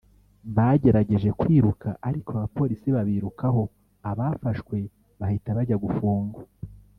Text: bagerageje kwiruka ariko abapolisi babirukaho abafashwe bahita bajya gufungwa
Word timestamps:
bagerageje 0.55 1.29
kwiruka 1.39 1.89
ariko 2.09 2.29
abapolisi 2.33 2.87
babirukaho 2.95 3.63
abafashwe 4.09 4.77
bahita 5.19 5.49
bajya 5.57 5.77
gufungwa 5.85 6.41